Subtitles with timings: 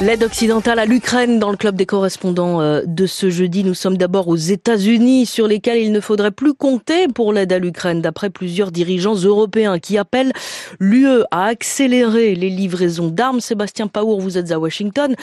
[0.00, 3.62] L'aide occidentale à l'Ukraine dans le club des correspondants euh, de ce jeudi.
[3.62, 7.60] Nous sommes d'abord aux États-Unis sur lesquels il ne faudrait plus compter pour l'aide à
[7.60, 10.32] l'Ukraine d'après plusieurs dirigeants européens qui appellent
[10.80, 13.40] l'UE à accélérer les livraisons d'armes.
[13.40, 15.14] Sébastien Paour, vous êtes à Washington.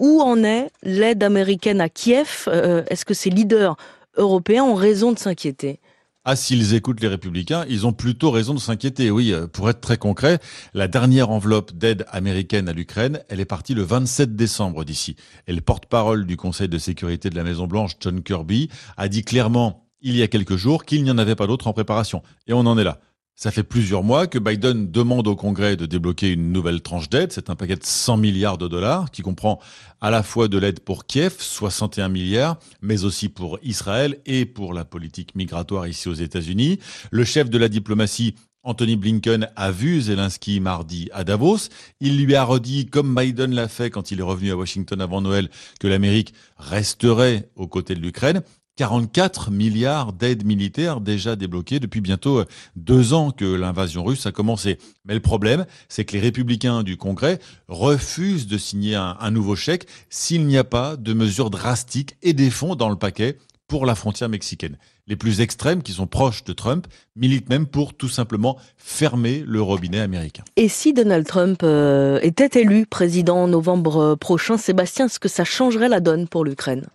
[0.00, 2.46] Où en est l'aide américaine à Kiev?
[2.48, 3.76] Euh, Est-ce que ces leaders
[4.16, 5.78] européens ont raison de s'inquiéter?
[6.26, 9.10] Ah, s'ils écoutent les républicains, ils ont plutôt raison de s'inquiéter.
[9.10, 10.38] Oui, euh, pour être très concret,
[10.72, 15.16] la dernière enveloppe d'aide américaine à l'Ukraine, elle est partie le 27 décembre d'ici.
[15.46, 19.86] Et le porte-parole du Conseil de sécurité de la Maison-Blanche, John Kirby, a dit clairement
[20.00, 22.22] il y a quelques jours qu'il n'y en avait pas d'autres en préparation.
[22.46, 23.00] Et on en est là.
[23.36, 27.32] Ça fait plusieurs mois que Biden demande au Congrès de débloquer une nouvelle tranche d'aide.
[27.32, 29.58] C'est un paquet de 100 milliards de dollars qui comprend
[30.00, 34.72] à la fois de l'aide pour Kiev, 61 milliards, mais aussi pour Israël et pour
[34.72, 36.78] la politique migratoire ici aux États-Unis.
[37.10, 41.68] Le chef de la diplomatie Anthony Blinken a vu Zelensky mardi à Davos.
[42.00, 45.20] Il lui a redit, comme Biden l'a fait quand il est revenu à Washington avant
[45.20, 48.42] Noël, que l'Amérique resterait aux côtés de l'Ukraine.
[48.76, 52.44] 44 milliards d'aides militaires déjà débloquées depuis bientôt euh,
[52.76, 54.78] deux ans que l'invasion russe a commencé.
[55.04, 59.86] Mais le problème, c'est que les républicains du Congrès refusent de signer un, nouveau chèque
[60.10, 63.94] s'il n'y a pas de mesures drastiques et des fonds dans le paquet pour la
[63.94, 64.76] frontière mexicaine.
[65.06, 66.86] Les plus extrêmes, qui sont proches de Trump,
[67.16, 70.44] militent même pour tout simplement fermer le robinet américain.
[70.56, 75.28] Et si Donald Trump euh, était élu président en novembre euh, prochain, Sébastien, est-ce que
[75.28, 76.86] ça changerait la donne pour l'Ukraine?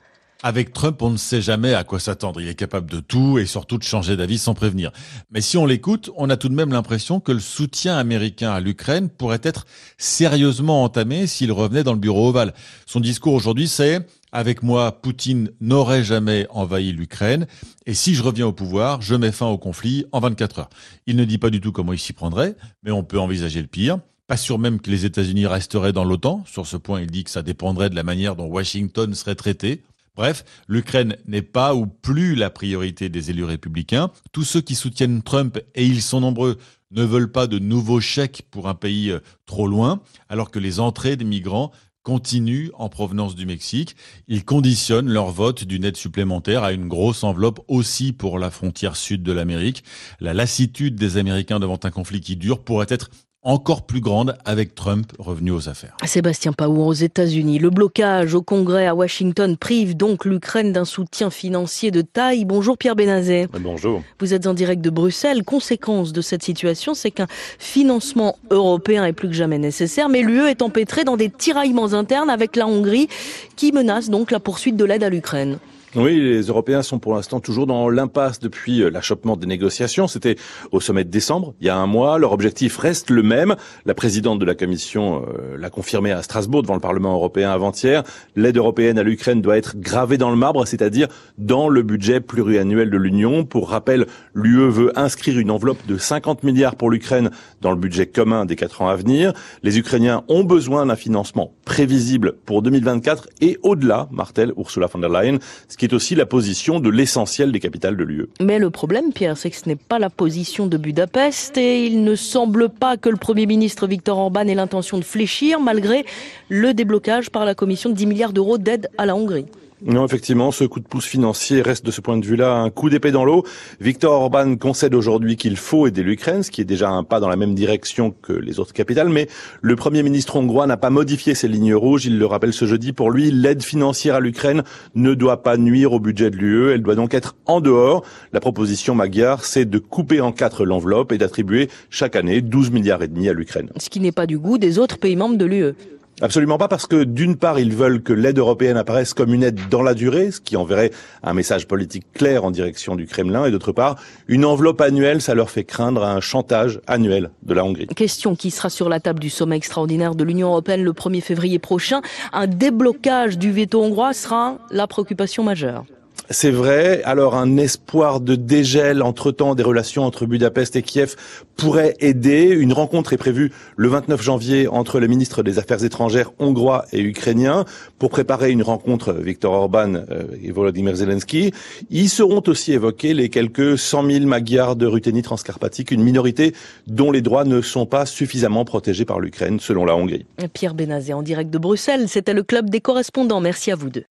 [0.41, 2.39] Avec Trump, on ne sait jamais à quoi s'attendre.
[2.39, 4.91] Il est capable de tout et surtout de changer d'avis sans prévenir.
[5.31, 8.59] Mais si on l'écoute, on a tout de même l'impression que le soutien américain à
[8.61, 9.65] l'Ukraine pourrait être
[9.97, 12.53] sérieusement entamé s'il revenait dans le bureau ovale.
[12.85, 17.47] Son discours aujourd'hui, c'est avec moi, Poutine n'aurait jamais envahi l'Ukraine,
[17.87, 20.69] et si je reviens au pouvoir, je mets fin au conflit en 24 heures.
[21.07, 23.67] Il ne dit pas du tout comment il s'y prendrait, mais on peut envisager le
[23.67, 23.97] pire.
[24.27, 26.43] Pas sûr même que les États-Unis resteraient dans l'OTAN.
[26.45, 29.81] Sur ce point, il dit que ça dépendrait de la manière dont Washington serait traité.
[30.19, 34.11] Bref, l'Ukraine n'est pas ou plus la priorité des élus républicains.
[34.33, 36.57] Tous ceux qui soutiennent Trump, et ils sont nombreux,
[36.91, 40.81] ne veulent pas de nouveaux chèques pour un pays euh, trop loin, alors que les
[40.81, 41.71] entrées des migrants
[42.03, 43.95] continuent en provenance du Mexique.
[44.27, 48.97] Ils conditionnent leur vote d'une aide supplémentaire à une grosse enveloppe aussi pour la frontière
[48.97, 49.85] sud de l'Amérique.
[50.19, 53.09] La lassitude des Américains devant un conflit qui dure pourrait être
[53.41, 55.95] encore plus grande avec Trump revenu aux affaires.
[56.05, 57.59] Sébastien Paou aux États-Unis.
[57.59, 62.43] Le blocage au Congrès à Washington prive donc l'Ukraine d'un soutien financier de taille.
[62.43, 63.47] Bonjour Pierre Benazet.
[63.59, 64.03] Bonjour.
[64.19, 65.43] Vous êtes en direct de Bruxelles.
[65.43, 67.27] Conséquence de cette situation, c'est qu'un
[67.59, 72.29] financement européen est plus que jamais nécessaire, mais l'UE est empêtrée dans des tiraillements internes
[72.29, 73.07] avec la Hongrie
[73.55, 75.59] qui menace donc la poursuite de l'aide à l'Ukraine.
[75.95, 80.07] Oui, les Européens sont pour l'instant toujours dans l'impasse depuis euh, l'achoppement des négociations.
[80.07, 80.35] C'était
[80.71, 82.19] au sommet de décembre, il y a un mois.
[82.19, 83.55] Leur objectif reste le même.
[83.87, 88.03] La présidente de la Commission euh, l'a confirmé à Strasbourg devant le Parlement européen avant-hier.
[88.35, 91.07] L'aide européenne à l'Ukraine doit être gravée dans le marbre, c'est-à-dire
[91.39, 93.43] dans le budget pluriannuel de l'Union.
[93.43, 98.05] Pour rappel, l'UE veut inscrire une enveloppe de 50 milliards pour l'Ukraine dans le budget
[98.05, 99.33] commun des quatre ans à venir.
[99.63, 105.09] Les Ukrainiens ont besoin d'un financement prévisible pour 2024 et au-delà, martèle Ursula von der
[105.09, 105.39] Leyen
[105.79, 108.27] qui aussi la position de l'essentiel des capitales de l'UE.
[108.41, 112.03] Mais le problème, Pierre, c'est que ce n'est pas la position de Budapest et il
[112.03, 116.05] ne semble pas que le Premier ministre Viktor Orban ait l'intention de fléchir malgré
[116.49, 119.45] le déblocage par la Commission de 10 milliards d'euros d'aide à la Hongrie.
[119.81, 122.89] Non, effectivement, ce coup de pouce financier reste de ce point de vue-là un coup
[122.89, 123.45] d'épée dans l'eau.
[123.79, 127.29] Viktor Orban concède aujourd'hui qu'il faut aider l'Ukraine, ce qui est déjà un pas dans
[127.29, 129.29] la même direction que les autres capitales, mais
[129.61, 132.05] le Premier ministre hongrois n'a pas modifié ses lignes rouges.
[132.05, 132.91] Il le rappelle ce jeudi.
[132.91, 134.63] Pour lui, l'aide financière à l'Ukraine
[134.95, 136.71] ne doit pas nuire au budget de l'UE.
[136.71, 138.03] Elle doit donc être en dehors.
[138.33, 143.01] La proposition magyar, c'est de couper en quatre l'enveloppe et d'attribuer chaque année 12 milliards
[143.01, 143.69] et demi à l'Ukraine.
[143.77, 145.73] Ce qui n'est pas du goût des autres pays membres de l'UE.
[146.21, 149.59] Absolument pas, parce que d'une part, ils veulent que l'aide européenne apparaisse comme une aide
[149.69, 150.91] dans la durée, ce qui enverrait
[151.23, 153.95] un message politique clair en direction du Kremlin, et d'autre part,
[154.27, 157.87] une enveloppe annuelle, ça leur fait craindre un chantage annuel de la Hongrie.
[157.87, 161.59] Question qui sera sur la table du sommet extraordinaire de l'Union européenne le 1er février
[161.59, 162.01] prochain.
[162.33, 165.85] Un déblocage du veto hongrois sera la préoccupation majeure.
[166.31, 167.01] C'est vrai.
[167.05, 171.15] Alors un espoir de dégel entre-temps des relations entre Budapest et Kiev
[171.57, 172.43] pourrait aider.
[172.49, 177.01] Une rencontre est prévue le 29 janvier entre le ministre des Affaires étrangères hongrois et
[177.01, 177.65] ukrainien
[177.97, 181.51] pour préparer une rencontre Viktor Orban euh, et Volodymyr Zelensky.
[181.89, 186.53] Ils seront aussi évoqués les quelques 100 000 Magyars de Ruthénie transcarpatique, une minorité
[186.85, 190.27] dont les droits ne sont pas suffisamment protégés par l'Ukraine selon la Hongrie.
[190.53, 193.41] Pierre Benazé en direct de Bruxelles, c'était le club des correspondants.
[193.41, 194.05] Merci à vous deux.